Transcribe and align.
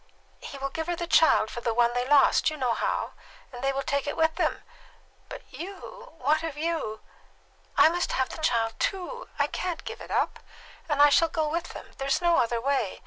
"He 0.39 0.57
will 0.57 0.71
give 0.71 0.87
her 0.87 0.95
the 0.95 1.05
child 1.05 1.51
for 1.51 1.61
the 1.61 1.75
one 1.75 1.93
they 1.93 2.07
lost 2.07 2.49
you 2.49 2.57
know 2.57 2.73
how! 2.73 3.11
And 3.53 3.63
they 3.63 3.71
will 3.71 3.83
take 3.83 4.07
it 4.07 4.17
with 4.17 4.33
them." 4.33 4.63
"But 5.29 5.43
you 5.53 6.13
what 6.17 6.41
have 6.41 6.57
you" 6.57 7.01
"I 7.77 7.87
must 7.87 8.13
have 8.13 8.29
the 8.29 8.39
child 8.41 8.73
too! 8.79 9.29
I 9.37 9.45
can't 9.45 9.83
give 9.85 10.01
it 10.01 10.09
up, 10.09 10.39
and 10.89 11.03
I 11.03 11.09
shall 11.09 11.29
go 11.29 11.47
with 11.49 11.73
them. 11.73 11.91
There's 11.99 12.19
no 12.19 12.37
other 12.37 12.59
way. 12.59 12.99